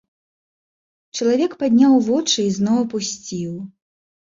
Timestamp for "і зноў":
2.47-2.83